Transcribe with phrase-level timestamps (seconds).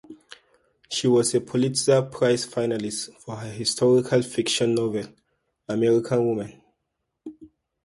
[0.89, 5.09] She was a Pulitzer Prize finalist for her historical fiction novel,
[5.67, 6.59] "American Woman".